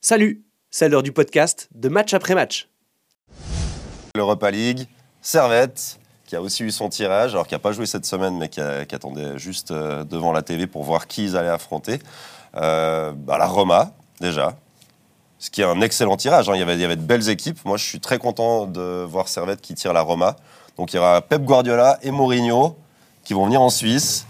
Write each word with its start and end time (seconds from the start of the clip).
Salut, 0.00 0.44
c'est 0.70 0.88
l'heure 0.88 1.02
du 1.02 1.10
podcast 1.10 1.68
de 1.74 1.88
match 1.88 2.14
après 2.14 2.36
match. 2.36 2.68
L'Europa 4.14 4.48
League, 4.52 4.86
Servette, 5.20 5.98
qui 6.24 6.36
a 6.36 6.40
aussi 6.40 6.62
eu 6.62 6.70
son 6.70 6.88
tirage, 6.88 7.32
alors 7.32 7.48
qui 7.48 7.54
n'a 7.54 7.58
pas 7.58 7.72
joué 7.72 7.84
cette 7.84 8.04
semaine, 8.04 8.38
mais 8.38 8.48
qui, 8.48 8.60
attendait 8.60 9.36
juste 9.40 9.72
euh, 9.72 10.04
devant 10.04 10.30
la 10.30 10.42
TV 10.42 10.68
pour 10.68 10.84
voir 10.84 11.08
qui 11.08 11.24
ils 11.24 11.36
allaient 11.36 11.48
affronter. 11.48 11.98
Euh, 12.54 13.12
bah, 13.12 13.38
la 13.38 13.46
Roma, 13.48 13.90
déjà, 14.20 14.56
ce 15.40 15.50
qui 15.50 15.62
est 15.62 15.64
un 15.64 15.80
excellent 15.80 16.16
tirage. 16.16 16.48
hein. 16.48 16.52
Il, 16.54 16.60
y 16.60 16.62
avait, 16.62 16.74
il 16.74 16.80
y 16.80 16.84
avait 16.84 16.94
de 16.94 17.02
belles 17.02 17.28
équipes. 17.28 17.58
Moi, 17.64 17.76
je 17.76 17.84
suis 17.84 17.98
très 17.98 18.18
content 18.18 18.66
de 18.66 19.02
voir 19.02 19.26
Servette 19.26 19.60
qui 19.60 19.74
tire 19.74 19.92
la 19.92 20.02
Roma. 20.02 20.36
Donc, 20.76 20.92
il 20.92 20.96
y 20.96 20.98
aura 21.00 21.22
Pep 21.22 21.42
Guardiola 21.42 21.98
et 22.02 22.12
Mourinho 22.12 22.76
qui 23.24 23.34
vont 23.34 23.46
venir 23.46 23.60
en 23.60 23.68
Suisse. 23.68 24.26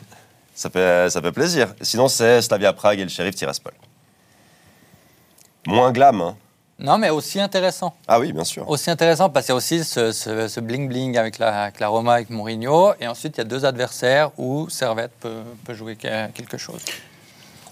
Ça 0.54 0.70
fait, 0.70 1.10
ça 1.10 1.20
fait 1.20 1.32
plaisir. 1.32 1.74
Sinon, 1.82 2.08
c'est 2.08 2.40
Slavia 2.40 2.72
Prague 2.72 3.00
et 3.00 3.04
le 3.04 3.10
shérif 3.10 3.34
Tiraspol. 3.34 3.74
Moins 5.68 5.92
glam, 5.92 6.20
hein. 6.20 6.36
Non, 6.80 6.96
mais 6.96 7.10
aussi 7.10 7.40
intéressant. 7.40 7.92
Ah 8.06 8.20
oui, 8.20 8.32
bien 8.32 8.44
sûr. 8.44 8.68
Aussi 8.70 8.88
intéressant 8.88 9.28
parce 9.30 9.46
qu'il 9.46 9.52
y 9.52 9.54
a 9.54 9.56
aussi 9.56 9.82
ce, 9.84 10.12
ce- 10.12 10.46
ce 10.46 10.60
bling-bling 10.60 11.18
avec 11.18 11.38
la, 11.38 11.64
avec 11.64 11.80
la 11.80 11.88
Roma, 11.88 12.14
avec 12.14 12.30
Mourinho. 12.30 12.92
Et 13.00 13.08
ensuite, 13.08 13.36
il 13.36 13.38
y 13.38 13.40
a 13.40 13.44
deux 13.44 13.64
adversaires 13.64 14.30
où 14.38 14.68
Servette 14.68 15.10
peut, 15.18 15.40
peut 15.64 15.74
jouer 15.74 15.96
que- 15.96 16.28
quelque 16.30 16.56
chose. 16.56 16.80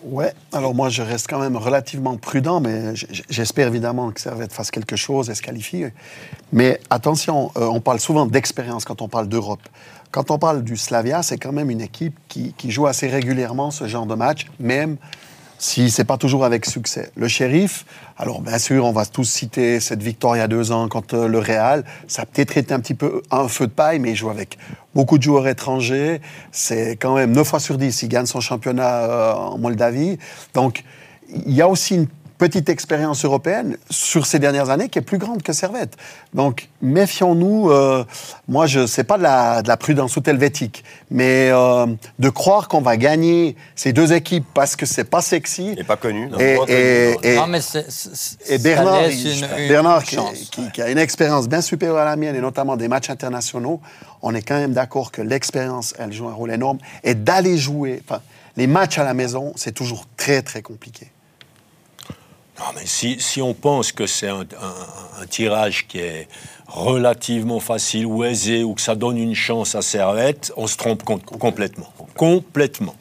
Ouais, 0.02 0.32
alors 0.52 0.74
moi 0.74 0.88
je 0.90 1.02
reste 1.02 1.26
quand 1.28 1.38
même 1.38 1.56
relativement 1.56 2.16
prudent, 2.16 2.60
mais 2.60 2.94
j'espère 3.30 3.68
évidemment 3.68 4.10
que 4.12 4.20
Servette 4.20 4.52
fasse 4.52 4.70
quelque 4.70 4.94
chose 4.94 5.30
et 5.30 5.34
se 5.34 5.40
qualifie. 5.42 5.84
Mais 6.52 6.80
attention, 6.90 7.50
euh, 7.56 7.64
on 7.66 7.80
parle 7.80 7.98
souvent 7.98 8.26
d'expérience 8.26 8.84
quand 8.84 9.00
on 9.02 9.08
parle 9.08 9.26
d'Europe. 9.28 9.62
Quand 10.10 10.30
on 10.30 10.38
parle 10.38 10.62
du 10.62 10.76
Slavia, 10.76 11.22
c'est 11.22 11.38
quand 11.38 11.50
même 11.52 11.70
une 11.70 11.80
équipe 11.80 12.16
qui, 12.28 12.52
qui 12.58 12.70
joue 12.70 12.86
assez 12.86 13.06
régulièrement 13.08 13.70
ce 13.70 13.86
genre 13.88 14.06
de 14.06 14.14
match, 14.14 14.46
même 14.60 14.96
si 15.58 15.90
c'est 15.90 16.04
pas 16.04 16.16
toujours 16.16 16.44
avec 16.44 16.66
succès. 16.66 17.10
Le 17.16 17.28
shérif, 17.28 17.84
alors 18.18 18.40
bien 18.40 18.58
sûr, 18.58 18.84
on 18.84 18.92
va 18.92 19.06
tous 19.06 19.24
citer 19.24 19.80
cette 19.80 20.02
victoire 20.02 20.36
il 20.36 20.40
y 20.40 20.42
a 20.42 20.48
deux 20.48 20.72
ans 20.72 20.88
contre 20.88 21.16
le 21.16 21.38
Real. 21.38 21.84
Ça 22.08 22.22
a 22.22 22.26
peut-être 22.26 22.56
été 22.56 22.74
un 22.74 22.80
petit 22.80 22.94
peu 22.94 23.22
un 23.30 23.48
feu 23.48 23.66
de 23.66 23.72
paille, 23.72 23.98
mais 23.98 24.10
il 24.10 24.16
joue 24.16 24.30
avec 24.30 24.58
beaucoup 24.94 25.18
de 25.18 25.22
joueurs 25.22 25.48
étrangers. 25.48 26.20
C'est 26.52 26.96
quand 26.96 27.14
même 27.14 27.32
9 27.32 27.46
fois 27.46 27.60
sur 27.60 27.78
10, 27.78 28.02
il 28.02 28.08
gagne 28.08 28.26
son 28.26 28.40
championnat 28.40 29.04
euh, 29.04 29.32
en 29.34 29.58
Moldavie. 29.58 30.18
Donc, 30.54 30.84
il 31.28 31.52
y 31.52 31.62
a 31.62 31.68
aussi 31.68 31.94
une 31.94 32.08
petite 32.38 32.68
expérience 32.68 33.24
européenne 33.24 33.76
sur 33.90 34.26
ces 34.26 34.38
dernières 34.38 34.70
années 34.70 34.88
qui 34.88 34.98
est 34.98 35.02
plus 35.02 35.18
grande 35.18 35.42
que 35.42 35.52
Servette. 35.52 35.96
Donc, 36.34 36.68
méfions-nous. 36.82 37.70
euh, 37.70 38.04
moi, 38.48 38.66
je 38.66 38.86
sais 38.86 39.04
pas 39.04 39.16
de 39.18 39.22
la, 39.22 39.62
de 39.62 39.68
la 39.68 39.76
prudence 39.76 40.16
ou 40.16 40.22
helvétique, 40.26 40.84
mais 41.10 41.48
euh, 41.50 41.86
de 42.18 42.28
croire 42.28 42.68
qu'on 42.68 42.80
va 42.82 42.96
gagner 42.96 43.56
ces 43.74 43.92
deux 43.92 44.12
équipes 44.12 44.44
parce 44.54 44.76
que 44.76 44.86
c'est 44.86 45.04
pas 45.04 45.22
sexy. 45.22 45.74
Et 45.78 45.84
pas 45.84 45.96
connu. 45.96 46.28
non. 46.28 46.38
Et, 46.38 46.54
Moins 46.56 46.66
connu, 46.66 46.78
et- 46.78 47.12
non. 47.14 47.20
et- 47.22 47.36
non, 47.36 47.46
mais 47.46 47.60
c'est- 47.60 47.90
c'est- 47.90 48.36
et 48.50 48.58
ça 48.58 48.62
Bernard, 48.62 49.08
une- 49.08 49.46
une 49.62 49.68
Bernard 49.68 50.04
qui, 50.04 50.16
chance. 50.16 50.38
qui- 50.50 50.70
qui 50.72 50.82
a 50.82 50.90
une 50.90 50.98
expérience 50.98 51.48
bien 51.48 51.60
supérieure 51.60 51.98
à 51.98 52.04
la 52.04 52.16
mienne, 52.16 52.36
et 52.36 52.40
notamment 52.40 52.76
des 52.76 52.88
matchs 52.88 53.10
internationaux, 53.10 53.80
on 54.22 54.34
est 54.34 54.42
quand 54.42 54.58
même 54.58 54.72
d'accord 54.72 55.10
que 55.12 55.22
l'expérience, 55.22 55.94
elle 55.98 56.12
joue 56.12 56.28
un 56.28 56.32
rôle 56.34 56.50
énorme. 56.52 56.78
Et 57.04 57.14
d'aller 57.14 57.56
jouer, 57.58 58.02
enfin, 58.08 58.20
les 58.56 58.66
matchs 58.66 58.98
à 58.98 59.04
la 59.04 59.14
maison, 59.14 59.52
c'est 59.56 59.72
toujours 59.72 60.06
très, 60.16 60.42
très 60.42 60.62
compliqué. 60.62 61.10
Non, 62.58 62.66
mais 62.74 62.86
si, 62.86 63.42
on 63.42 63.52
pense 63.52 63.92
que 63.92 64.06
c'est 64.06 64.28
un, 64.28 64.46
tirage 65.28 65.86
qui 65.86 65.98
est 65.98 66.28
relativement 66.66 67.60
facile 67.60 68.06
ou 68.06 68.24
aisé 68.24 68.64
ou 68.64 68.74
que 68.74 68.80
ça 68.80 68.94
donne 68.94 69.18
une 69.18 69.34
chance 69.34 69.74
à 69.74 69.82
Servette, 69.82 70.52
on 70.56 70.66
se 70.66 70.76
trompe 70.76 71.02
com- 71.02 71.20
complètement. 71.20 71.92
Complètement. 72.16 72.94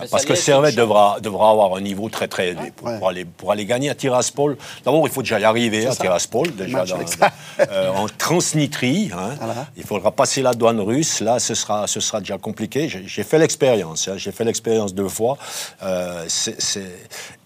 Mais 0.00 0.06
Parce 0.08 0.24
que 0.24 0.34
chance. 0.34 0.74
devra, 0.74 1.18
devra 1.20 1.50
avoir 1.50 1.76
un 1.76 1.80
niveau 1.80 2.08
très 2.08 2.26
très 2.26 2.48
élevé 2.48 2.72
pour, 2.72 2.88
Ouais. 2.88 2.98
pour 2.98 3.08
aller, 3.08 3.24
pour 3.24 3.52
aller 3.52 3.64
gagner 3.64 3.90
à 3.90 3.94
Tiraspol. 3.94 4.56
D'abord, 4.84 5.06
il 5.06 5.12
faut 5.12 5.22
déjà 5.22 5.38
y 5.38 5.44
arriver 5.44 5.86
à 5.86 5.92
ça. 5.92 6.02
Tiraspol, 6.02 6.54
déjà 6.54 6.84
dans- 6.84 7.06
ça. 7.06 7.30
euh, 7.60 7.90
en 7.92 8.06
Transnistrie. 8.08 9.10
hein. 9.16 9.34
Voilà. 9.38 9.66
Il 9.76 9.84
faudra 9.84 10.10
passer 10.10 10.42
la 10.42 10.52
douane 10.54 10.80
russe. 10.80 11.20
Là, 11.20 11.38
ce 11.38 11.54
sera, 11.54 11.86
ce 11.86 12.00
sera 12.00 12.18
déjà 12.20 12.38
compliqué. 12.38 12.88
J'ai 12.88 13.22
fait 13.22 13.38
l'expérience. 13.38 14.08
hein. 14.08 14.14
J'ai 14.16 14.32
fait 14.32 14.44
l'expérience 14.44 14.94
deux 14.94 15.08
fois. 15.08 15.38
Euh, 15.82 16.26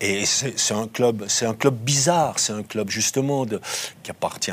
et 0.00 0.25
c'est 0.26 0.75
un 0.75 0.86
club, 0.86 1.25
c'est 1.28 1.47
un 1.47 1.54
club 1.54 1.75
bizarre. 1.76 2.34
C'est 2.38 2.53
un 2.53 2.62
club 2.62 2.88
justement 2.91 3.44
de, 3.47 3.60
qui 4.03 4.10
appartient, 4.10 4.53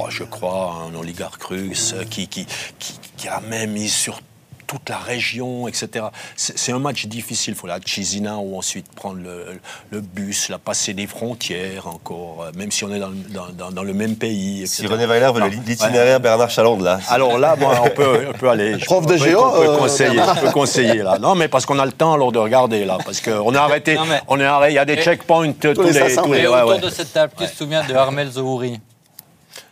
oh, 0.00 0.06
je 0.08 0.24
crois, 0.24 0.72
à 0.80 0.84
un 0.90 0.94
oligarque 0.94 1.42
russe 1.42 1.94
qui, 2.10 2.26
qui, 2.28 2.46
qui, 2.78 2.94
qui 3.16 3.28
a 3.28 3.40
même 3.40 3.72
mis 3.72 3.88
sur 3.88 4.20
toute 4.68 4.88
la 4.90 4.98
région, 4.98 5.66
etc. 5.66 6.04
C'est 6.36 6.70
un 6.72 6.78
match 6.78 7.06
difficile. 7.06 7.54
Il 7.54 7.56
faut 7.58 7.66
aller 7.66 7.80
à 7.82 7.84
Chisinau, 7.84 8.56
ensuite 8.56 8.86
prendre 8.94 9.18
le, 9.20 9.58
le 9.90 10.00
bus, 10.00 10.50
la 10.50 10.58
passer 10.58 10.92
des 10.94 11.06
frontières 11.08 11.88
encore, 11.88 12.42
euh, 12.44 12.50
même 12.54 12.70
si 12.70 12.84
on 12.84 12.92
est 12.94 13.00
dans, 13.00 13.08
le- 13.08 13.16
dans- 13.16 13.48
dans- 13.48 13.72
dans 13.72 13.82
le 13.82 13.94
même 13.94 14.14
pays. 14.16 14.68
Si. 14.68 14.86
René 14.86 15.06
Weiler 15.06 15.30
veut 15.34 15.40
Non. 15.40 15.46
l'itinéraire 15.66 16.20
Bernard 16.20 16.50
Chaland, 16.50 16.78
là. 16.78 17.00
Alors 17.08 17.38
là, 17.38 17.56
moi, 17.56 17.80
on 17.82 17.88
peut, 17.90 18.26
on 18.28 18.38
peut 18.38 18.48
aller. 18.50 18.78
je 18.78 18.84
Prof 18.84 19.06
de 19.06 19.14
peux- 19.16 19.24
géo, 19.24 19.40
On 19.42 19.52
peut 19.62 19.68
euh, 19.70 19.78
conseiller, 19.78 20.20
on 20.20 20.34
peut 20.36 20.50
conseiller 20.52 21.02
là. 21.02 21.18
Non, 21.18 21.34
mais 21.34 21.48
parce 21.48 21.64
qu'on 21.66 21.78
a 21.78 21.86
le 21.86 21.92
temps 21.92 22.12
alors 22.12 22.30
de 22.30 22.38
regarder 22.38 22.84
là, 22.84 22.98
parce 23.04 23.20
qu'on 23.22 23.52
est 23.54 23.56
arrêté. 23.58 23.94
Non, 23.96 24.04
mais- 24.04 24.20
On 24.28 24.38
est 24.38 24.44
arrêté. 24.44 24.72
Il 24.74 24.76
y 24.76 24.78
a 24.78 24.84
des 24.84 24.96
checkpoints 25.02 25.52
tous, 25.52 25.80
les 25.80 25.92
les. 25.92 25.92
500 25.94 26.22
tous 26.24 26.32
les- 26.34 26.40
Et 26.40 26.46
ouais, 26.46 26.56
autour 26.60 26.70
ouais. 26.72 26.80
de 26.80 26.90
cette 26.90 27.12
table, 27.12 27.32
qui 27.36 27.46
se 27.46 27.56
souvient 27.56 27.82
de 27.86 27.94
Armel 27.94 28.30
Zohouri? 28.30 28.78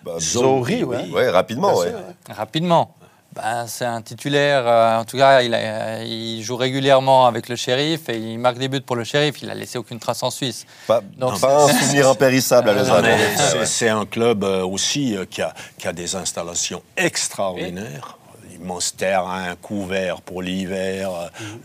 Bah, 0.03 0.12
Zohri, 0.19 0.85
ouais. 0.85 1.05
Ouais, 1.12 1.29
rapidement, 1.29 1.77
ouais. 1.77 1.93
Rapidement. 2.31 2.95
Ben, 3.37 3.67
c'est 3.67 3.85
un 3.85 4.01
titulaire, 4.01 4.67
euh, 4.67 4.99
en 4.99 5.05
tout 5.05 5.19
cas, 5.19 5.43
il, 5.43 5.53
a- 5.55 6.03
il 6.03 6.43
joue 6.43 6.57
régulièrement 6.57 7.27
avec 7.27 7.49
le 7.51 7.57
shérif 7.57 8.09
et 8.09 8.17
il 8.17 8.39
marque 8.39 8.57
des 8.57 8.69
buts 8.69 8.81
pour 8.81 8.97
le 8.97 9.05
shérif. 9.05 9.43
Il 9.43 9.49
n'a 9.49 9.55
laissé 9.55 9.77
aucune 9.77 9.99
trace 9.99 10.23
en 10.23 10.31
Suisse. 10.31 10.65
Pas, 10.87 11.03
Donc, 11.19 11.39
pas 11.41 11.65
un 11.65 11.69
c'est- 11.69 11.79
souvenir 11.85 12.09
impérissable 12.15 12.71
à 12.71 12.73
Ouais, 12.73 13.65
c'est- 13.67 13.91
un 13.91 14.07
club 14.07 14.43
euh, 14.43 14.65
aussi 14.65 15.15
euh, 15.17 15.27
qui, 15.27 15.43
a, 15.43 15.53
qui 15.79 15.87
a 15.87 15.93
des 15.93 16.17
installations 16.17 16.83
extraordinaires. 16.97 18.17
Immense 18.61 18.97
terrain 18.97 19.55
couvert 19.62 20.21
pour 20.22 20.43
l'hiver, 20.43 21.11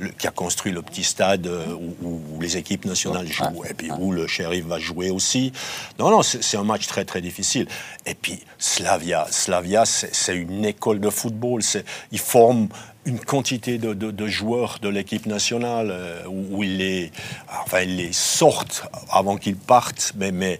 euh, 0.01 0.07
qui 0.17 0.27
a 0.27 0.31
construit 0.31 0.71
le 0.71 0.81
petit 0.81 1.03
stade 1.03 1.47
euh, 1.47 1.65
où, 1.73 2.39
les 2.41 2.57
équipes 2.57 2.85
nationales 2.85 3.27
jouent, 3.27 3.63
et 3.69 3.73
puis 3.73 3.91
où 3.91 4.11
le 4.11 4.27
shérif 4.27 4.65
va 4.65 4.79
jouer 4.79 5.09
aussi. 5.09 5.51
Non, 5.99 6.09
non, 6.09 6.21
c'est 6.23 6.57
un 6.57 6.63
match 6.63 6.87
très 6.87 7.05
très 7.05 7.21
difficile. 7.21 7.67
Et 8.05 8.15
puis 8.15 8.43
Slavia, 8.57 9.27
Slavia, 9.29 9.85
c'est 9.85 10.35
une 10.35 10.65
école 10.65 10.99
de 10.99 11.09
football. 11.09 11.61
Ils 12.11 12.19
forment 12.19 12.67
une 13.05 13.19
quantité 13.19 13.77
de, 13.79 13.93
de- 13.95 14.11
de 14.11 14.27
joueurs 14.27 14.77
de 14.81 14.87
l'équipe 14.89 15.25
nationale 15.25 15.89
euh, 15.91 16.23
où, 16.27 16.57
où 16.57 16.63
ils 16.63 16.77
les, 16.77 17.11
enfin, 17.65 17.81
ils 17.81 17.95
les 17.97 18.13
sortent 18.13 18.83
avant 19.11 19.37
qu'ils 19.37 19.55
partent, 19.55 20.13
mais, 20.15 20.31
mais 20.31 20.59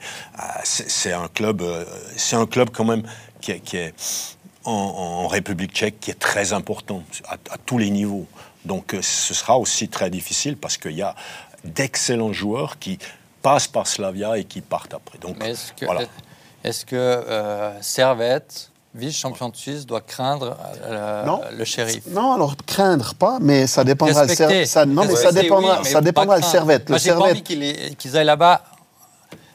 c'est 0.64 1.14
un 1.14 1.28
club, 1.28 1.62
c'est 2.18 2.36
un 2.36 2.46
club 2.48 2.70
quand 2.72 2.86
même 2.86 3.04
qui 3.42 3.52
est, 3.52 3.60
qui 3.60 3.78
est 3.78 3.94
en, 4.66 4.72
en 4.72 5.28
République 5.28 5.72
tchèque 5.74 6.00
qui 6.00 6.12
est 6.12 6.20
très 6.20 6.54
important 6.54 7.04
à, 7.28 7.34
à 7.34 7.58
tous 7.66 7.78
les 7.78 7.90
niveaux. 7.90 8.26
Donc 8.66 8.94
euh, 8.94 9.02
ce 9.02 9.34
sera 9.34 9.58
aussi 9.58 9.88
très 9.90 10.10
difficile 10.10 10.56
parce 10.58 10.78
qu'il 10.78 10.92
y 10.98 11.02
a 11.02 11.16
d'excellents 11.64 12.34
joueurs 12.34 12.78
qui 12.80 13.00
passent 13.42 13.68
par 13.68 13.88
Slavia 13.88 14.38
et 14.38 14.44
qui 14.44 14.62
partent 14.62 14.94
après. 14.94 15.18
Donc 15.20 15.44
est-ce 15.44 15.74
que, 15.74 15.86
voilà. 15.86 16.02
est-ce 16.64 16.86
que 16.86 16.96
euh, 16.96 17.72
Servette, 17.82 18.70
vice-champion 18.94 19.50
de 19.50 19.56
Suisse, 19.56 19.86
doit 19.86 20.02
craindre 20.02 20.58
euh, 20.84 21.26
Non. 21.26 21.42
le 21.52 21.66
shérif? 21.66 22.04
Non, 22.10 22.34
alors 22.34 22.56
craindre 22.68 23.14
pas, 23.16 23.40
mais 23.42 23.66
ça 23.66 23.84
dépendra. 23.84 24.24
le 24.24 24.28
Respecter. 24.30 24.66
Ça, 24.66 24.86
non, 24.86 25.06
mais 25.06 25.16
ça 25.16 25.32
dépendra, 25.32 25.76
oui, 25.78 25.82
mais 25.86 25.90
ça 25.90 26.02
dépendra 26.02 26.36
le 26.36 26.42
craindre. 26.42 26.52
Servette. 26.52 26.90
Le 26.90 26.94
Moi, 26.94 26.98
j'ai 27.00 27.10
pas 27.10 27.16
Servette, 27.16 27.32
envie 27.34 27.44
qu'ils 27.44 27.64
aient- 27.64 27.96
qu'ils 27.98 28.18
aillent 28.18 28.26
là-bas, 28.26 28.62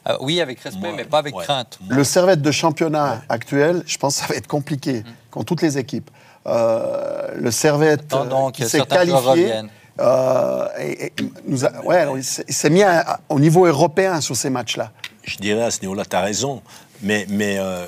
euh, 0.09 0.17
oui, 0.21 0.41
avec 0.41 0.61
respect, 0.61 0.89
Ouais, 0.89 0.93
mais 0.97 1.05
pas 1.05 1.19
avec 1.19 1.34
ouais. 1.37 1.44
crainte. 1.44 1.78
le 1.89 2.05
Servette 2.05 2.43
de 2.43 2.50
championnat 2.50 3.22
actuel, 3.28 3.83
je 3.87 3.97
pense 3.99 4.15
que 4.17 4.21
ça 4.22 4.27
va 4.28 4.34
être 4.37 4.47
compliqué, 4.47 5.03
contre 5.31 5.47
toutes 5.47 5.62
les 5.62 5.78
équipes. 5.78 6.11
Euh, 6.47 7.28
le 7.37 7.50
Servette 7.50 8.05
Attendons 8.05 8.49
euh, 8.49 8.50
qui 8.53 8.62
s'est 8.62 8.78
certains 8.78 9.05
joueurs 9.05 9.25
qualifié, 9.25 9.47
reviennent. 9.47 9.69
euh, 10.00 10.69
et- 10.78 11.06
et 11.06 11.12
nous 11.47 11.65
a- 11.65 11.72
ouais, 11.84 11.97
alors, 11.97 12.17
il 12.19 12.25
s'est 12.25 12.71
mis 12.71 12.83
à- 12.84 13.19
au 13.28 13.41
niveau 13.41 13.67
européen 13.67 14.21
sur 14.21 14.37
ces 14.37 14.50
matchs-là. 14.50 14.91
je 15.25 15.37
dirais 15.39 15.62
à 15.65 15.71
ce 15.72 15.81
niveau-là, 15.81 16.05
tu 16.05 16.14
as 16.14 16.20
raison, 16.20 16.62
mais, 17.02 17.26
mais 17.29 17.56
euh, 17.59 17.85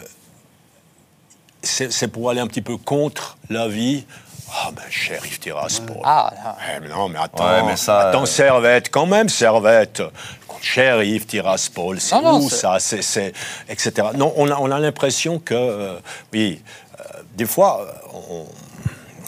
c'est 1.63 2.09
pour 2.09 2.31
aller 2.31 2.41
un 2.41 2.47
petit 2.47 2.63
peu 2.63 2.77
contre 2.77 3.37
l'avis. 3.51 4.07
Ah 4.51 4.71
ben, 4.75 4.83
shérif 4.89 5.39
Tiraspol. 5.41 5.99
Ah, 6.05 6.33
là. 6.43 6.57
Eh, 6.77 6.81
mais 6.81 6.89
non, 6.89 7.09
mais 7.11 7.19
attends, 7.19 7.45
Ouais, 7.45 7.63
mais 7.65 7.77
ça, 7.77 8.09
attends, 8.09 8.23
euh, 8.23 8.27
Servette, 8.27 8.91
quand 8.91 9.05
même, 9.07 9.29
Servette. 9.29 10.03
Contre 10.59 10.65
Sheriff, 10.67 11.27
Tiraspol, 11.27 12.01
c'est 12.01 12.21
non, 12.21 12.49
ça 12.49 12.77
c'est, 12.81 13.33
Etc. 13.69 13.93
Non, 14.17 14.33
on 14.37 14.51
a, 14.51 14.57
on 14.59 14.71
a 14.71 14.79
l'impression 14.79 15.39
que, 15.39 15.55
euh, 15.55 15.99
oui, 16.33 16.61
euh, 16.99 17.03
des 17.37 17.47
fois, 17.47 17.87
on, 18.13 18.45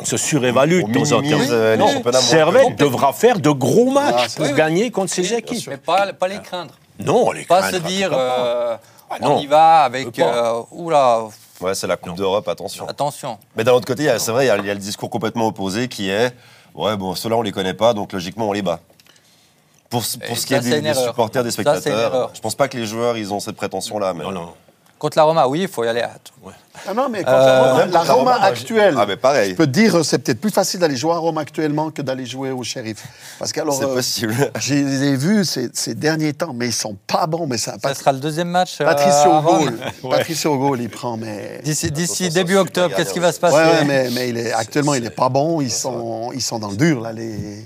on 0.00 0.05
se 0.05 0.17
surévalue 0.17 0.82
On 0.85 0.88
de 0.88 0.94
temps 0.94 1.12
en 1.19 1.23
temps. 1.23 1.38
euh, 1.50 2.12
Servette 2.21 2.77
devra 2.77 3.12
faire 3.12 3.38
de 3.38 3.50
gros 3.50 3.91
matchs 3.91 4.15
Ah, 4.17 4.25
c'est 4.29 4.44
pour 4.47 4.55
gagner 4.56 4.91
contre 4.91 5.12
ses 5.12 5.32
équipes. 5.35 5.67
Mais 5.69 5.77
pas, 5.77 6.12
pas 6.12 6.29
les 6.29 6.41
craindre. 6.41 6.75
Non, 6.99 7.31
les 7.33 7.44
Pas 7.44 7.61
craindre, 7.61 7.76
se 7.76 7.83
dire, 7.83 8.11
pas. 8.11 8.17
euh, 8.17 8.76
Ah, 9.11 9.17
on 9.23 9.29
non. 9.29 9.41
y 9.41 9.47
va 9.47 9.83
avec. 9.83 10.19
euh, 10.19 10.62
oula, 10.73 11.25
Ouais, 11.61 11.75
c'est 11.75 11.87
la 11.87 11.97
Coupe 11.99 12.15
d'Europe, 12.17 12.49
attention. 12.49 12.88
attention. 12.88 13.38
Mais 13.55 13.65
d'un 13.65 13.73
autre 13.73 13.87
côté, 13.87 14.11
c'est 14.19 14.31
vrai, 14.33 14.44
il 14.47 14.49
y, 14.49 14.50
a, 14.50 14.56
il 14.56 14.65
y 14.67 14.71
a 14.71 14.75
le 14.75 14.81
discours 14.81 15.11
complètement 15.11 15.47
opposé 15.47 15.88
qui 15.88 16.09
est 16.11 16.33
Ouais, 16.75 16.97
bon, 16.97 17.15
ceux-là, 17.15 17.37
on 17.37 17.43
les 17.43 17.50
connaît 17.53 17.75
pas, 17.75 17.93
donc 17.94 18.12
logiquement, 18.12 18.49
on 18.49 18.53
les 18.53 18.62
bat. 18.62 18.79
Pour, 19.91 20.03
pour 20.29 20.39
ce 20.39 20.47
qui 20.47 20.55
est 20.55 20.63
ça, 20.63 20.81
des, 20.81 20.95
supporters, 20.95 21.43
des 21.45 21.51
Ça, 21.51 21.57
c'est 21.57 21.63
une 21.63 21.75
spectateurs, 21.77 22.15
erreur. 22.15 22.31
je 22.33 22.41
pense 22.41 22.55
pas 22.55 22.69
que 22.69 22.77
les 22.77 22.87
joueurs 22.87 23.17
ils 23.17 23.33
ont 23.35 23.41
cette 23.41 23.57
prétention-là. 23.57 24.15
Mais... 24.15 24.23
Non, 24.25 24.31
non. 24.33 24.53
Contre 25.01 25.17
la 25.17 25.23
Roma, 25.25 25.49
oui, 25.49 25.63
il 25.63 25.69
faut 25.69 25.83
y 25.83 25.89
aller. 25.89 26.03
à- 26.03 26.13
Ah 26.87 26.93
non, 26.93 27.09
mais 27.09 27.21
Euh, 27.21 27.31
la 27.33 27.63
Roma- 27.63 27.79
même 27.79 27.91
la 27.91 27.99
contre 28.01 28.09
la 28.09 28.15
Roma 28.15 28.35
actuelle, 28.43 28.95
Ah, 28.99 29.07
mais 29.09 29.17
pareil. 29.17 29.53
je 29.53 29.57
peux 29.57 29.65
te 29.65 29.71
dire, 29.71 30.05
c'est 30.05 30.19
peut-être 30.19 30.43
plus 30.43 30.51
facile 30.51 30.79
d'aller 30.79 30.95
jouer 30.95 31.13
à 31.13 31.17
Rome 31.17 31.39
actuellement 31.39 31.91
que 31.91 32.03
d'aller 32.03 32.27
jouer 32.27 32.51
au 32.51 32.63
shérif. 32.63 33.03
Parce 33.39 33.51
qu'alors, 33.51 33.75
C'est 33.79 33.85
euh, 33.87 33.95
possible. 33.95 34.35
je 34.61 34.75
les 34.75 35.03
ai 35.05 35.17
vus 35.17 35.47
ces, 35.47 35.71
ces 35.73 35.95
derniers 35.95 36.35
temps, 36.35 36.53
mais 36.55 36.67
ils 36.67 36.73
sont 36.75 36.97
pas 37.07 37.27
bons. 37.27 37.47
Mais 37.47 37.57
ça, 37.57 37.77
Ça 37.83 37.95
sera 37.95 38.13
le 38.13 38.19
deuxième 38.21 38.49
match. 38.49 38.77
euh, 38.83 38.85
Patricio 38.85 39.41
Rome. 39.41 39.43
Gaulle, 39.71 39.79
Patricio 40.11 40.59
Gaulle, 40.59 40.83
il 40.83 40.91
prend, 40.91 41.17
mais. 41.17 41.61
D'ici, 41.65 41.91
début 42.31 42.55
ça, 42.55 42.61
octobre, 42.61 42.95
qu'est-ce 42.95 43.15
qui 43.15 43.21
va 43.21 43.33
se 43.33 43.41
passer? 43.41 43.57
Ouais, 43.57 43.63
ouais, 43.81 43.85
mais, 43.87 44.11
mais 44.11 44.29
il 44.29 44.37
est, 44.37 44.53
actuellement, 44.53 44.93
il 44.95 45.03
n'est 45.03 45.09
pas 45.11 45.31
bon. 45.31 45.63
Ils 45.63 45.73
sont, 45.73 46.31
ils 46.35 46.43
sont 46.43 46.59
dans 46.59 46.69
le 46.69 46.77
dur, 46.77 47.01
là. 47.01 47.13
Les... 47.15 47.65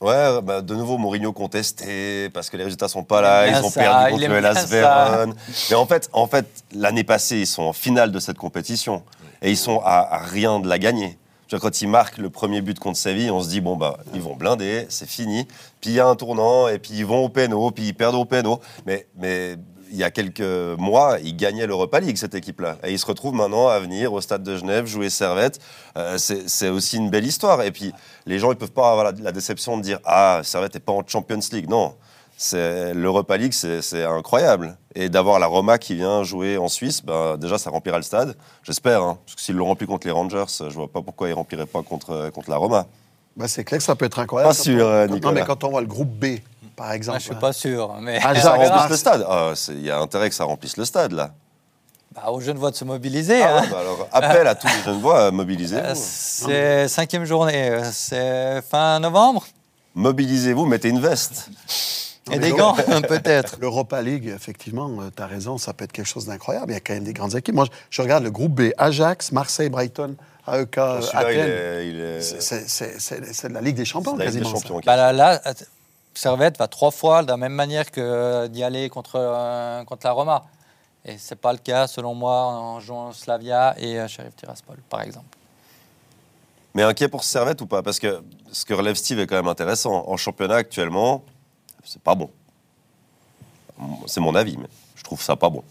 Ouais, 0.00 0.40
bah, 0.42 0.62
de 0.62 0.74
nouveau, 0.74 0.96
Mourinho 0.96 1.32
contesté 1.32 2.30
parce 2.30 2.48
que 2.48 2.56
les 2.56 2.64
résultats 2.64 2.88
sont 2.88 3.04
pas 3.04 3.20
là. 3.20 3.46
Il 3.46 3.56
Ils 3.56 3.64
ont 3.64 3.70
perdu 3.70 4.12
contre 4.12 4.28
le 4.28 4.34
Hellas. 4.36 4.66
Vérone. 4.66 5.34
Mais 5.68 5.76
en 5.76 5.86
fait, 5.86 6.08
en 6.12 6.26
fait 6.26 6.46
l'année 6.74 7.04
passée, 7.04 7.38
ils 7.38 7.46
sont 7.46 7.64
en 7.64 7.72
finale 7.72 8.10
de 8.10 8.18
cette 8.18 8.38
compétition 8.38 9.02
et 9.42 9.50
ils 9.50 9.56
sont 9.56 9.80
à, 9.84 10.14
à 10.14 10.18
rien 10.18 10.58
de 10.60 10.68
la 10.68 10.78
gagner. 10.78 11.18
Tu 11.48 11.56
vois, 11.56 11.60
quand 11.60 11.82
ils 11.82 11.88
marquent 11.88 12.18
le 12.18 12.30
premier 12.30 12.60
but 12.60 12.78
contre 12.78 12.96
Séville, 12.96 13.30
on 13.30 13.42
se 13.42 13.48
dit 13.48 13.60
bon 13.60 13.76
bah 13.76 13.98
ils 14.14 14.22
vont 14.22 14.36
blinder, 14.36 14.86
c'est 14.88 15.08
fini. 15.08 15.48
Puis 15.80 15.90
il 15.90 15.94
y 15.94 16.00
a 16.00 16.06
un 16.06 16.14
tournant 16.14 16.68
et 16.68 16.78
puis 16.78 16.92
ils 16.94 17.04
vont 17.04 17.24
au 17.24 17.28
péno, 17.28 17.70
puis 17.72 17.88
ils 17.88 17.94
perdent 17.94 18.14
au 18.14 18.24
péno. 18.24 18.60
Mais 18.86 19.06
mais 19.18 19.56
il 19.90 19.96
y 19.96 20.04
a 20.04 20.10
quelques 20.10 20.40
mois, 20.78 21.18
ils 21.22 21.36
gagnaient 21.36 21.66
l'Europa 21.66 22.00
League 22.00 22.16
cette 22.16 22.34
équipe-là 22.34 22.76
et 22.84 22.92
ils 22.92 22.98
se 22.98 23.06
retrouvent 23.06 23.34
maintenant 23.34 23.68
à 23.68 23.78
venir 23.80 24.12
au 24.12 24.20
stade 24.20 24.42
de 24.42 24.56
Genève 24.56 24.86
jouer 24.86 25.10
Servette. 25.10 25.58
Euh, 25.96 26.16
c'est 26.18 26.68
aussi 26.68 26.96
une 26.96 27.10
belle 27.10 27.26
histoire. 27.26 27.62
Et 27.62 27.70
puis 27.72 27.92
les 28.26 28.38
gens 28.38 28.50
ils 28.52 28.56
peuvent 28.56 28.70
pas 28.72 28.90
avoir 28.92 29.04
la, 29.04 29.12
la 29.20 29.32
déception 29.32 29.76
de 29.76 29.82
dire 29.82 29.98
ah 30.04 30.40
Servette 30.44 30.74
n'est 30.74 30.80
pas 30.80 30.92
en 30.92 31.02
Champions 31.06 31.40
League. 31.52 31.68
Non. 31.68 31.94
L'Europa 32.54 33.36
League, 33.36 33.52
c'est 33.52 34.04
incroyable. 34.04 34.76
Et 34.94 35.08
d'avoir 35.08 35.38
la 35.38 35.46
Roma 35.46 35.78
qui 35.78 35.94
vient 35.94 36.22
jouer 36.24 36.56
en 36.56 36.68
Suisse, 36.68 37.04
ben, 37.04 37.36
déjà 37.36 37.58
ça 37.58 37.70
remplira 37.70 37.96
le 37.98 38.02
stade. 38.02 38.34
J'espère, 38.62 39.02
hein, 39.02 39.18
parce 39.24 39.36
que 39.36 39.42
s'ils 39.42 39.54
l'ont 39.56 39.66
rempli 39.66 39.86
contre 39.86 40.06
les 40.06 40.12
Rangers, 40.12 40.44
je 40.48 40.64
vois 40.74 40.88
pas 40.88 41.02
pourquoi 41.02 41.28
ils 41.28 41.32
rempliraient 41.34 41.66
pas 41.66 41.82
contre, 41.82 42.30
contre 42.32 42.50
la 42.50 42.56
Roma. 42.56 42.86
Bah, 43.36 43.46
c'est 43.46 43.62
clair 43.62 43.78
que 43.78 43.84
ça 43.84 43.94
peut 43.94 44.06
être 44.06 44.18
incroyable. 44.18 44.54
Pas 44.54 44.60
sûr, 44.60 44.84
on- 44.84 44.88
euh, 44.88 45.06
Non, 45.06 45.14
Nicolas. 45.14 45.34
mais 45.40 45.46
quand 45.46 45.62
on 45.64 45.70
voit 45.70 45.80
le 45.82 45.86
groupe 45.86 46.08
B, 46.10 46.38
par 46.80 46.92
exemple. 46.92 47.18
Je 47.18 47.24
suis 47.24 47.32
hein. 47.34 47.38
pas 47.40 47.52
sûr. 47.52 47.94
Mais 48.00 48.18
Ah, 48.22 48.34
ça 48.40 48.52
remplisse 48.54 48.88
le 48.90 48.96
stade. 48.96 49.26
Ah, 49.28 49.52
c'est- 49.54 49.72
Il 49.72 49.82
y 49.84 49.90
a 49.90 49.98
intérêt 49.98 50.28
que 50.30 50.34
ça 50.34 50.44
remplisse 50.44 50.76
le 50.76 50.84
stade 50.84 51.12
là. 51.12 51.30
Bah, 52.14 52.30
aux 52.30 52.40
jeunes 52.40 52.56
voix 52.56 52.70
de 52.70 52.76
se 52.76 52.84
mobiliser. 52.84 53.40
Ah 53.42 53.58
hein. 53.58 53.60
ouais, 53.62 53.68
bah 53.70 53.78
alors, 53.80 54.08
appel 54.10 54.46
à 54.46 54.54
tous 54.54 54.66
les 54.66 54.82
jeunes 54.84 55.00
voix, 55.00 55.18
Euh, 55.26 55.30
mobilisez-vous. 55.30 55.94
C'est 55.94 56.88
cinquième 56.88 57.24
journée. 57.24 57.70
euh, 57.70 57.88
C'est 57.92 58.62
fin 58.68 58.98
novembre. 58.98 59.46
Mobilisez-vous, 59.94 60.66
mettez 60.66 60.88
une 60.88 61.00
veste. 61.00 61.48
Non, 62.28 62.34
Et 62.34 62.38
des 62.38 62.50
gants, 62.52 62.74
peut-être. 63.08 63.56
L'Europa 63.60 64.02
League, 64.02 64.26
effectivement, 64.34 64.90
tu 65.14 65.22
as 65.22 65.26
raison, 65.26 65.56
ça 65.58 65.72
peut 65.72 65.84
être 65.84 65.92
quelque 65.92 66.06
chose 66.08 66.26
d'incroyable. 66.26 66.70
Il 66.72 66.74
y 66.74 66.76
a 66.76 66.80
quand 66.80 66.94
même 66.94 67.04
des 67.04 67.12
grandes 67.12 67.34
équipes. 67.36 67.54
Moi, 67.54 67.66
je, 67.66 67.70
je 67.90 68.02
regarde 68.02 68.24
le 68.24 68.30
groupe 68.30 68.52
B 68.54 68.70
Ajax, 68.78 69.30
Marseille, 69.32 69.68
Brighton, 69.68 70.14
AEK, 70.48 70.78
euh, 70.78 71.00
Athènes. 71.12 72.20
C'est- 72.20 73.48
de 73.48 73.54
la 73.54 73.60
Ligue 73.60 73.76
des 73.76 73.84
Champions, 73.84 74.16
des 74.16 74.24
quasiment. 74.24 74.46
ça. 74.46 74.52
champions. 74.52 74.80
Bah, 74.84 74.96
là, 74.96 75.12
là, 75.12 75.40
euh, 75.46 75.52
Servette 76.14 76.58
va 76.58 76.68
trois 76.68 76.90
fois 76.90 77.22
de 77.22 77.28
la 77.28 77.36
même 77.36 77.52
manière 77.52 77.90
que 77.90 78.46
d'y 78.48 78.62
aller 78.62 78.88
contre, 78.88 79.16
euh, 79.16 79.84
contre 79.84 80.06
la 80.06 80.12
Roma. 80.12 80.44
Et 81.04 81.16
c'est 81.16 81.36
pas 81.36 81.52
le 81.52 81.58
cas, 81.58 81.86
selon 81.86 82.14
moi, 82.14 82.46
en 82.46 82.80
jouant 82.80 83.12
Slavia 83.12 83.74
et 83.78 83.98
euh, 83.98 84.08
Sheriff 84.08 84.36
Tiraspol, 84.36 84.76
par 84.88 85.00
exemple. 85.02 85.38
Mais 86.74 86.82
inquiet 86.82 87.08
pour 87.08 87.24
Servette 87.24 87.60
ou 87.62 87.66
pas? 87.66 87.82
Parce 87.82 87.98
que 87.98 88.22
ce 88.52 88.64
que 88.64 88.74
relève 88.74 88.96
Steve 88.96 89.18
est 89.20 89.26
quand 89.26 89.36
même 89.36 89.48
intéressant. 89.48 90.04
En 90.06 90.16
championnat 90.16 90.56
actuellement, 90.56 91.24
c'est 91.84 92.02
pas 92.02 92.14
bon. 92.14 92.30
C'est 94.06 94.20
mon 94.20 94.34
avis, 94.34 94.56
mais 94.56 94.68
je 94.94 95.02
trouve 95.02 95.22
ça 95.22 95.36
pas 95.36 95.48
bon. 95.48 95.64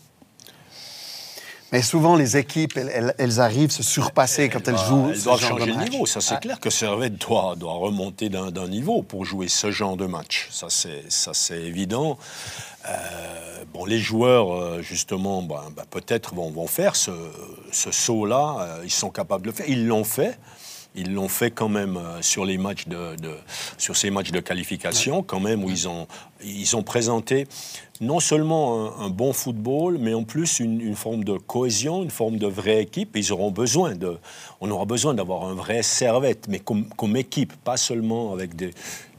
Mais 1.72 1.82
souvent, 1.84 2.16
les 2.16 2.36
équipes, 2.36 2.78
elles, 2.78 2.90
elles- 2.94 3.16
elles 3.20 3.40
arrivent 3.40 3.70
se 3.72 3.84
surpasser 3.84 4.50
quand 4.50 4.68
elles 4.68 4.74
Bah, 4.76 4.86
jouent. 4.88 5.10
Elles 5.14 5.22
doivent 5.22 5.40
changer 5.40 5.68
de, 5.68 5.74
match. 5.78 5.90
niveau. 5.92 6.06
Ça, 6.08 6.20
c'est 6.20 6.36
Ah. 6.36 6.40
clair 6.40 6.60
que 6.60 6.70
Servette 6.72 7.18
doit, 7.20 7.56
doit 7.56 7.74
remonter 7.74 8.30
d'un 8.30 8.68
niveau 8.68 9.04
pour 9.04 9.24
jouer 9.26 9.48
ce 9.48 9.70
genre 9.70 9.96
de 9.96 10.08
match. 10.08 10.48
Ça, 10.52 10.68
c'est 10.70 11.04
ça, 11.12 11.32
c'est 11.36 11.62
évident. 11.62 12.18
Euh, 12.88 13.64
bon, 13.74 13.86
les 13.86 14.00
joueurs, 14.00 14.52
euh, 14.54 14.82
justement, 14.82 15.44
ben, 15.44 15.62
ben, 15.76 15.84
peut-être 15.92 16.34
vont, 16.34 16.50
vont 16.50 16.66
faire 16.68 16.96
ce, 16.96 17.12
ce 17.72 17.92
saut-là. 17.92 18.56
Euh, 18.60 18.82
Ils 18.84 18.90
sont 18.92 19.10
capables 19.12 19.44
de 19.44 19.50
le 19.52 19.56
faire. 19.56 19.70
Ils 19.70 19.86
l'ont 19.86 20.04
fait. 20.04 20.38
Ils 21.00 21.14
l'ont 21.14 21.30
fait 21.30 21.52
quand 21.52 21.70
même 21.70 21.98
euh, 21.98 22.22
sur 22.22 22.44
les 22.46 22.58
matchs 22.58 22.88
de, 22.88 23.16
de- 23.16 23.38
sur 23.78 23.96
ces 23.96 24.10
matchs 24.12 24.32
de 24.32 24.40
qualification, 24.40 25.24
quand 25.24 25.40
même 25.40 25.64
où 25.64 25.70
ils 25.70 25.88
ont 25.88 26.08
ils 26.44 26.76
ont 26.76 26.84
présenté 26.84 27.48
non 28.02 28.20
seulement 28.20 29.00
un, 29.00 29.06
un 29.08 29.10
bon 29.10 29.34
football, 29.34 29.98
mais 30.00 30.14
en 30.14 30.24
plus 30.24 30.60
une, 30.60 30.80
une 30.80 30.96
forme 30.96 31.24
de 31.26 31.38
cohésion, 31.38 32.02
une 32.02 32.12
forme 32.12 32.38
de 32.38 32.48
vraie 32.48 32.82
équipe. 32.82 33.16
Ils 33.16 33.32
auront 33.34 33.52
besoin 33.52 33.96
de, 33.96 34.18
on 34.62 34.70
aura 34.72 34.86
besoin 34.86 35.14
d'avoir 35.14 35.44
un 35.46 35.54
vrai 35.54 35.84
servette, 35.84 36.48
mais 36.48 36.60
comme, 36.60 36.88
comme 36.96 37.16
équipe, 37.18 37.54
pas 37.64 37.76
seulement 37.78 38.32
avec 38.32 38.56
des, 38.56 38.72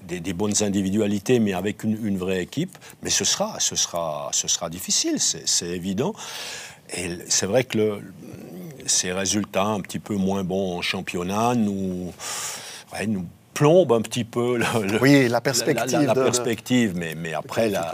des, 0.08 0.20
des 0.20 0.32
bonnes 0.32 0.62
individualités, 0.62 1.40
mais 1.40 1.52
avec 1.52 1.84
une, 1.84 1.98
une 2.06 2.16
vraie 2.16 2.42
équipe. 2.42 2.76
Mais 3.02 3.10
ce 3.10 3.24
sera, 3.24 3.60
ce 3.60 3.76
sera, 3.76 4.30
ce 4.32 4.48
sera 4.48 4.70
difficile, 4.70 5.20
c'est 5.20 5.46
c'est 5.46 5.68
évident. 5.68 6.14
Et 6.96 7.08
c'est 7.28 7.46
vrai 7.46 7.64
que 7.64 7.76
le, 7.78 7.88
ces 8.90 9.12
résultats 9.12 9.64
un 9.64 9.80
petit 9.80 9.98
peu 9.98 10.14
moins 10.16 10.44
bons 10.44 10.78
en 10.78 10.82
championnat 10.82 11.54
nous, 11.54 12.12
ouais, 12.92 13.06
nous 13.06 13.24
plombent 13.54 13.92
un 13.92 14.00
petit 14.02 14.24
peu 14.24 14.56
le- 14.58 14.82
le- 14.86 15.02
Oui, 15.02 15.28
la 15.28 15.40
perspective. 15.40 15.92
la, 15.92 16.02
la 16.06 16.14
de- 16.14 16.20
de- 16.20 16.24
perspective, 16.24 16.92
mais, 16.96 17.14
mais 17.14 17.34
après, 17.34 17.68
la, 17.68 17.92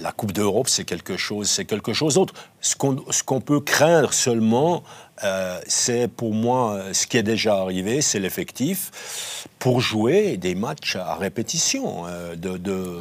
la, 0.00 0.12
Coupe 0.12 0.32
d'Europe, 0.32 0.68
c'est 0.68 0.84
quelque 0.84 1.16
chose, 1.16 1.48
c'est 1.50 1.64
quelque 1.64 1.92
chose 1.92 2.14
d'autre. 2.14 2.34
Ce 2.60 2.76
qu'on 2.76 2.96
qu'on 3.24 3.40
peut 3.40 3.60
craindre 3.60 4.12
seulement, 4.12 4.82
euh, 5.24 5.58
c'est 5.66 6.06
pour 6.08 6.32
moi, 6.34 6.80
ce 6.92 7.06
qui 7.06 7.16
est 7.16 7.22
déjà 7.22 7.56
arrivé, 7.56 8.00
c'est 8.02 8.20
l'effectif 8.20 9.46
pour 9.58 9.80
jouer 9.80 10.36
des 10.36 10.54
matchs 10.54 10.96
à 10.96 11.14
répétition. 11.16 12.06
euh, 12.06 12.36
de, 12.36 12.56
de- 12.58 13.00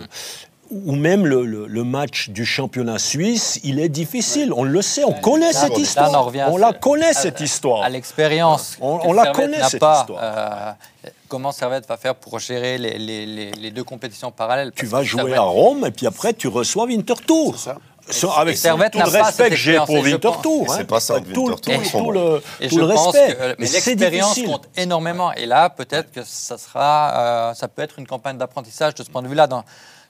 ou 0.72 0.96
même 0.96 1.26
le, 1.26 1.46
le- 1.46 1.68
le 1.68 1.84
match 1.84 2.30
du 2.30 2.46
championnat 2.46 2.98
suisse, 3.00 3.60
il 3.64 3.80
est 3.80 3.90
difficile. 3.90 4.52
On 4.54 4.64
le 4.64 4.82
sait, 4.82 5.04
on 5.04 5.14
connaît 5.14 5.52
Là, 5.52 5.60
cette 5.60 5.74
là, 5.74 5.80
histoire. 5.80 6.28
on 6.28 6.54
on 6.54 6.58
la 6.58 6.74
connaît, 6.74 7.10
à- 7.10 7.14
cette 7.14 7.40
histoire. 7.40 7.84
À 7.84 7.90
l'expérience. 7.90 8.78
On- 8.82 9.00
on 9.04 9.14
la 9.14 9.32
connaît, 9.32 9.60
n'a 9.60 9.70
cette 9.70 9.80
pas, 9.80 10.00
histoire. 10.02 10.20
euh, 10.22 11.10
comment 11.28 11.52
Servette 11.52 11.88
va 11.88 11.98
faire 11.98 12.16
pour 12.16 12.40
gérer 12.40 12.78
les, 12.78 12.98
les- 12.98 13.26
les- 13.26 13.52
les 13.52 13.72
deux 13.72 13.84
compétitions 13.84 14.32
parallèles? 14.32 14.72
Tu 14.76 14.86
vas 14.86 15.04
jouer 15.04 15.22
Servette- 15.22 15.38
à 15.38 15.42
Rome 15.42 15.86
et 15.86 15.92
puis 15.92 16.08
après 16.08 16.34
tu 16.34 16.48
reçois 16.48 16.86
Winterthur. 16.86 17.54
C'est 17.58 17.66
ça. 17.70 17.78
So- 18.08 18.32
avec 18.38 18.54
Et 18.54 18.58
Servette 18.58 18.92
tout 18.92 19.00
le 19.00 19.12
pas 19.12 19.24
respect 19.24 19.50
que 19.50 19.56
j'ai 19.56 19.78
pour 19.78 19.98
et 19.98 20.02
Winterthur. 20.14 20.62
Et 20.64 20.70
c'est 20.70 20.84
pas 20.84 21.00
ça, 21.00 21.20
Tout, 21.20 21.48
Winterthur, 21.48 21.82
tout- 21.82 21.90
tout 21.92 21.98
bons. 22.04 22.12
le, 22.12 22.44
Et 22.62 22.68
tout 22.68 22.76
je 22.76 22.82
le 22.82 22.88
pense 22.94 23.16
respect. 23.16 23.34
que 23.36 23.56
mais 23.58 23.66
c'est 23.66 23.90
l'expérience 23.92 24.30
difficile. 24.36 24.52
compte 24.52 24.68
énormément. 24.78 25.34
Et 25.34 25.48
là, 25.48 25.70
peut-être 25.72 26.12
que 26.12 26.22
ça 26.24 26.58
sera, 26.60 27.50
euh, 27.50 27.54
ça 27.56 27.68
peut 27.68 27.82
être 27.82 27.98
une 27.98 28.06
campagne 28.06 28.38
d'apprentissage 28.38 28.94
de 28.94 29.04
ce 29.04 29.10
point 29.10 29.24
de 29.24 29.28
vue-là, 29.28 29.48
dans, 29.48 29.64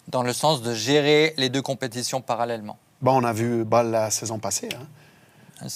dans 0.07 0.23
le 0.23 0.33
sens 0.33 0.61
de 0.61 0.73
gérer 0.73 1.33
les 1.37 1.49
deux 1.49 1.61
compétitions 1.61 2.21
parallèlement. 2.21 2.77
Bon, 3.01 3.21
on 3.21 3.23
a 3.23 3.33
vu 3.33 3.63
Ball 3.63 3.91
la 3.91 4.09
saison 4.11 4.39
passée. 4.39 4.69
Hein. 4.73 4.85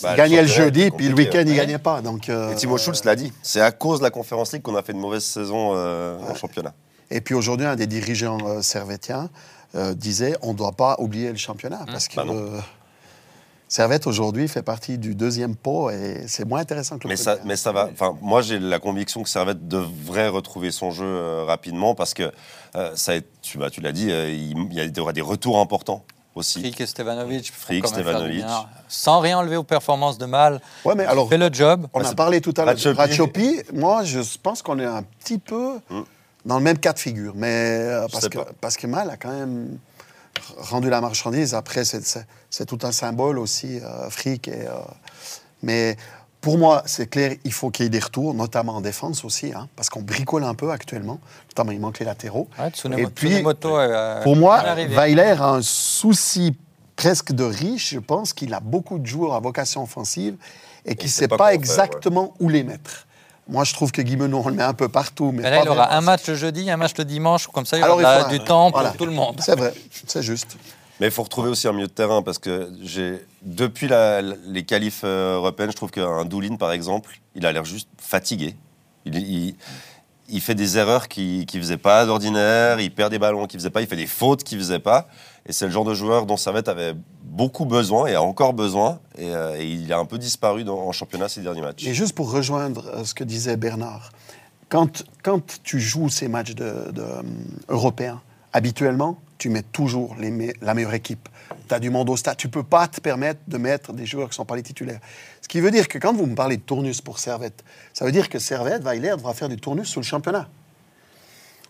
Bah, 0.04 0.12
il 0.12 0.18
gagnait 0.18 0.42
le 0.42 0.48
jeudi, 0.48 0.92
puis 0.92 1.08
le 1.08 1.16
week-end, 1.16 1.44
il 1.46 1.52
ouais. 1.52 1.56
gagnait 1.56 1.78
pas. 1.78 2.02
Donc, 2.02 2.28
euh, 2.28 2.52
Et 2.52 2.56
Timo 2.56 2.78
Schulz 2.78 3.04
l'a 3.06 3.16
dit. 3.16 3.32
C'est 3.42 3.62
à 3.62 3.72
cause 3.72 4.00
de 4.00 4.04
la 4.04 4.12
Conférence 4.12 4.52
League 4.52 4.62
qu'on 4.62 4.76
a 4.76 4.84
fait 4.84 4.92
une 4.92 5.00
mauvaise 5.00 5.24
saison 5.24 5.72
euh, 5.74 6.20
en 6.20 6.36
championnat. 6.36 6.74
Et 7.12 7.22
puis 7.22 7.34
aujourd'hui, 7.34 7.66
un 7.66 7.76
des 7.76 7.88
dirigeants 7.88 8.38
euh, 8.46 8.62
servétiens 8.62 9.30
euh, 9.76 9.94
disait 9.94 10.36
on 10.42 10.54
ne 10.54 10.58
doit 10.58 10.72
pas 10.72 10.96
oublier 11.00 11.30
le 11.30 11.38
championnat 11.38 11.86
parce 11.86 12.08
que 12.08 12.16
Bah 12.16 12.26
Servette 13.72 14.08
aujourd'hui 14.08 14.48
fait 14.48 14.64
partie 14.64 14.98
du 14.98 15.14
deuxième 15.14 15.56
pot 15.56 15.92
et 15.92 16.24
c'est 16.28 16.44
moins 16.44 16.60
intéressant 16.62 16.98
que 16.98 17.04
le 17.04 17.10
Mais 17.10 17.16
ça, 17.16 17.36
premier. 17.36 17.50
mais 17.50 17.56
ça 17.56 17.72
va. 17.72 17.88
Enfin, 17.94 18.18
moi, 18.20 18.42
j'ai 18.42 18.58
la 18.58 18.80
conviction 18.80 19.22
que 19.22 19.30
Servette 19.30 19.68
devrait 19.68 20.28
retrouver 20.28 20.72
son 20.72 20.90
jeu 20.90 21.06
euh, 21.06 21.44
rapidement 21.46 21.94
parce 21.94 22.16
que 22.16 22.32
euh, 22.76 22.92
ça, 22.96 23.16
est- 23.16 23.28
tu, 23.44 23.60
bah, 23.60 23.70
tu 23.70 23.80
l'as 23.82 23.92
dit, 23.92 24.10
euh, 24.12 24.28
il, 24.28 24.58
il 24.72 24.98
y 24.98 25.00
aura 25.00 25.14
des 25.14 25.22
retours 25.22 25.60
importants 25.60 26.04
aussi. 26.34 26.62
Frick 26.62 26.82
et 26.82 26.88
Stevanovic 26.88 27.52
Frick, 27.54 27.86
Stevanovic. 27.86 28.44
Sans 28.88 29.20
rien 29.20 29.38
enlever 29.38 29.56
aux 29.58 29.64
performances 29.64 30.18
de 30.18 30.26
Mal. 30.26 30.62
Ouais, 30.84 30.96
mais 30.96 31.06
alors, 31.06 31.30
Fait 31.30 31.38
le 31.38 31.50
job. 31.54 31.86
on 31.94 32.02
Bah, 32.02 32.10
a 32.10 32.16
parlé 32.16 32.42
tout 32.42 32.56
à 32.58 32.66
l'heure 32.66 32.74
de 32.76 32.90
Ratchopi. 32.90 33.62
Moi, 33.72 34.04
je 34.04 34.20
pense 34.42 34.64
qu'on 34.64 34.80
est 34.80 34.86
un 34.86 35.04
petit 35.04 35.38
peu 35.38 35.74
Hmm. 35.92 36.02
dans 36.44 36.58
le 36.58 36.64
même 36.64 36.80
cas 36.80 36.94
de 36.94 37.00
figure. 37.00 37.34
Mais 37.36 37.48
euh, 37.48 38.08
Je 38.08 38.12
parce, 38.14 38.24
sais 38.24 38.30
que, 38.32 38.38
pas. 38.40 38.48
parce 38.60 38.78
que 38.78 38.88
Mal 38.88 39.12
a 39.12 39.18
quand 39.18 39.30
même 39.32 39.78
rendu 40.58 40.90
la 40.90 41.02
marchandise. 41.02 41.54
Après, 41.54 41.84
c'est- 41.86 42.66
tout 42.66 42.80
un 42.84 42.92
symbole 42.92 43.40
aussi, 43.40 43.80
euh, 43.80 44.10
fric. 44.10 44.48
Et, 44.48 44.68
euh, 44.68 44.72
mais 45.64 45.98
pour 46.42 46.58
moi, 46.58 46.84
c'est 46.86 47.08
clair, 47.08 47.36
il 47.44 47.52
faut 47.52 47.70
qu'il 47.70 47.84
y 47.84 47.88
ait 47.88 47.90
des 47.90 48.00
retours, 48.00 48.34
notamment 48.34 48.76
en 48.76 48.82
défense 48.82 49.26
aussi, 49.26 49.52
hein, 49.54 49.68
parce 49.76 49.90
qu'on 49.90 50.02
bricole 50.02 50.44
un 50.44 50.56
peu 50.56 50.72
actuellement. 50.72 51.20
Notamment, 51.50 51.72
il 51.72 51.80
manque 51.80 52.00
les 52.00 52.06
latéraux. 52.06 52.48
Ouais, 52.58 52.72
Et 52.98 53.08
puis, 53.08 53.44
euh, 53.66 54.24
Pour 54.24 54.36
moi. 54.36 54.62
Weiler 54.96 55.36
a 55.40 55.50
un 55.50 55.62
souci 55.62 56.56
presque 56.96 57.32
de 57.34 57.44
riche. 57.44 57.92
Je 57.94 58.00
pense 58.00 58.34
qu'il 58.34 58.54
a 58.54 58.60
beaucoup 58.60 59.00
de 59.00 59.06
joueurs 59.06 59.34
à 59.34 59.40
vocation 59.40 59.84
offensive 59.84 60.36
et 60.86 60.96
qu'il 60.96 61.08
ne 61.08 61.12
sait 61.12 61.28
pas 61.28 61.38
pas, 61.38 61.44
quoi 61.44 61.48
faire, 61.52 61.56
exactement 61.60 62.34
où 62.40 62.50
les 62.50 62.64
mettre. 62.64 63.06
Moi, 63.50 63.64
je 63.64 63.74
trouve 63.74 63.92
que 63.92 64.02
Guy 64.02 64.16
Menon, 64.16 64.42
on 64.46 64.50
le 64.50 64.56
met 64.56 64.64
un 64.64 64.74
peu 64.74 64.88
partout. 64.90 65.32
Mais, 65.34 65.42
Mais 65.44 65.50
là, 65.50 65.58
pas 65.58 65.64
il 65.66 65.70
aura 65.70 65.94
un 65.94 66.02
match 66.02 66.28
le 66.28 66.36
jeudi, 66.36 66.70
un 66.70 66.78
match 66.78 66.94
le 66.98 67.04
dimanche, 67.06 67.48
comme 67.48 67.66
ça, 67.66 67.78
il 67.78 67.82
y 67.82 67.84
Alors, 67.84 67.98
aura 68.00 68.22
il 68.32 68.38
du 68.40 68.44
temps 68.46 68.70
pour 68.72 68.80
Voilà. 68.82 68.96
tout 68.96 69.06
le 69.06 69.12
monde. 69.12 69.40
C'est 69.44 69.58
vrai, 69.58 69.74
c'est 70.08 70.22
juste. 70.22 70.56
Mais 71.00 71.08
il 71.08 71.12
faut 71.12 71.24
retrouver 71.24 71.50
aussi 71.50 71.68
un 71.68 71.72
milieu 71.74 71.88
de 71.88 71.92
terrain 71.92 72.22
parce 72.22 72.38
que 72.40 72.70
j'ai 72.84 73.26
depuis 73.42 73.88
la- 73.88 74.22
les 74.22 74.64
qualifs 74.66 75.04
européennes, 75.06 75.72
je 75.72 75.76
trouve 75.78 75.92
qu'un 75.92 76.26
Doulin, 76.26 76.58
par 76.58 76.72
exemple, 76.74 77.20
il 77.36 77.46
a 77.46 77.52
l'air 77.52 77.64
juste 77.66 77.88
fatigué. 77.98 78.56
Il, 79.06 79.16
il- 79.16 79.56
il 80.28 80.42
fait 80.42 80.56
des 80.56 80.78
erreurs 80.78 81.08
qu'il 81.08 81.40
ne 81.52 81.60
faisait 81.60 81.78
pas 81.78 82.06
d'ordinaire, 82.06 82.80
il 82.80 82.94
perd 82.94 83.10
des 83.12 83.18
ballons 83.18 83.48
qu'il 83.48 83.60
faisait 83.60 83.70
pas, 83.72 83.82
il 83.82 83.88
fait 83.88 83.96
des 83.96 84.06
fautes 84.08 84.44
qu'il 84.44 84.60
faisait 84.60 84.78
pas. 84.80 85.08
Et 85.50 85.52
c'est 85.52 85.66
le 85.66 85.72
genre 85.72 85.84
de 85.84 85.96
joueur 85.96 86.28
dont 86.28 86.38
Servette 86.38 86.68
avait 86.68 86.94
beaucoup 87.24 87.66
besoin 87.66 88.06
et 88.06 88.14
a 88.14 88.22
encore 88.22 88.54
besoin. 88.54 89.00
Et, 89.18 89.34
euh, 89.34 89.58
il 89.60 89.92
a 89.92 89.98
un 89.98 90.06
peu 90.06 90.20
disparu 90.20 90.64
en 90.70 90.92
championnat 90.92 91.28
ces 91.28 91.42
derniers 91.42 91.62
matchs. 91.62 91.88
Et 91.88 91.96
juste 91.96 92.14
pour 92.14 92.32
rejoindre 92.32 92.86
euh, 92.94 93.04
ce 93.04 93.16
que 93.16 93.24
disait 93.24 93.58
Bernard, 93.58 94.12
quand, 94.70 95.04
quand 95.24 95.60
tu 95.64 95.80
joues 95.80 96.08
ces 96.10 96.28
matchs 96.28 96.54
de, 96.54 96.66
euh, 96.66 97.24
européens, 97.68 98.22
habituellement, 98.54 99.18
tu 99.40 99.50
mets 99.50 99.64
toujours 99.64 100.16
la 100.62 100.74
meilleure 100.76 100.94
équipe. 100.94 101.28
Tu 101.68 101.74
as 101.74 101.80
du 101.80 101.90
monde 101.90 102.12
au 102.12 102.18
stade. 102.18 102.38
Tu 102.38 102.50
peux 102.50 102.62
pas 102.62 102.88
te 102.88 103.02
permettre 103.02 103.40
de 103.48 103.58
mettre 103.58 103.92
des 103.92 104.06
joueurs 104.06 104.28
qui 104.28 104.34
ne 104.34 104.36
sont 104.36 104.46
pas 104.46 104.56
les 104.56 104.62
titulaires. 104.62 105.00
Ce 105.42 105.48
qui 105.48 105.62
veut 105.62 105.72
dire 105.72 105.88
que 105.88 105.98
quand 105.98 106.14
vous 106.14 106.28
me 106.28 106.36
parlez 106.36 106.58
de 106.58 106.62
tournus 106.62 107.02
pour 107.02 107.18
Servette, 107.18 107.64
ça 107.94 108.06
veut 108.06 108.12
dire 108.12 108.30
que 108.30 108.38
Servette, 108.38 108.84
devra 108.84 109.34
faire 109.34 109.50
du 109.50 109.58
tournus 109.58 109.88
sur 109.88 110.00
le 110.00 110.06
championnat. 110.06 110.48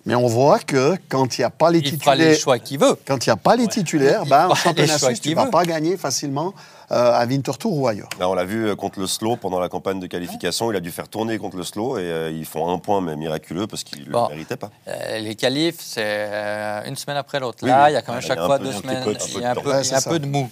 Mais 0.06 0.16
on 0.16 0.28
voit 0.28 0.60
que 0.60 0.96
quand 1.10 1.38
il 1.38 1.42
n'y 1.42 1.46
a 1.46 1.50
pas 1.50 1.70
les 1.72 1.80
Il 1.80 2.00
fera 2.00 2.16
les 2.16 2.22
titulaires, 2.24 2.40
choix 2.40 2.60
qu'il 2.60 2.80
veut. 2.80 2.96
quand 3.06 3.26
il 3.26 3.30
n'y 3.30 3.34
a 3.34 3.36
pas 3.38 3.56
les 3.56 3.68
titulaires, 3.68 4.22
Il 4.26 4.30
ben, 4.30 4.46
en 4.48 4.56
fera 4.56 4.70
championnat 4.70 4.98
suisse, 4.98 5.22
tu 5.22 5.30
ne 5.30 5.36
vas 5.36 5.48
pas 5.48 5.66
gagner 5.66 5.98
facilement 5.98 6.54
euh, 6.92 7.12
à 7.14 7.26
Winterthur 7.26 7.72
ou 7.72 7.88
ailleurs. 7.88 8.10
Là, 8.20 8.28
on 8.30 8.34
l'a 8.34 8.46
vu 8.46 8.68
euh, 8.70 8.76
contre 8.76 9.00
le 9.00 9.06
Slow 9.08 9.36
pendant 9.36 9.60
la 9.60 9.70
campagne 9.70 10.00
de 10.00 10.08
qualification. 10.08 10.72
Il 10.72 10.76
a 10.76 10.80
dû 10.80 10.90
faire 10.90 11.08
tourner 11.10 11.38
contre 11.38 11.58
le 11.58 11.64
Slow 11.64 11.98
et 12.00 12.02
euh, 12.04 12.32
ils 12.32 12.46
font 12.46 12.74
un 12.74 12.80
point, 12.80 13.02
mais 13.02 13.16
miraculeux, 13.16 13.68
parce 13.68 13.84
qu'ils 13.84 14.06
ne 14.08 14.12
Bon. 14.12 14.24
le 14.30 14.36
méritaient 14.36 14.56
pas. 14.58 14.72
Euh, 14.88 15.20
les 15.20 15.36
qualifs, 15.36 15.76
c'est 15.80 16.02
euh, 16.06 16.82
une 16.86 16.96
semaine 16.96 17.18
après 17.18 17.40
l'autre. 17.40 17.60
Oui, 17.62 17.70
Là, 17.70 17.84
oui. 17.86 17.92
il 17.92 17.94
y 17.94 17.98
a 17.98 18.02
quand 18.02 18.14
même 18.14 18.22
chaque 18.22 18.40
fois 18.40 18.58
deux 18.58 18.72
semaines. 18.72 19.04
Il 19.36 19.42
y 19.42 19.46
a 19.46 19.52
un 19.52 20.02
peu, 20.02 20.18
de 20.20 20.26
mou. 20.26 20.50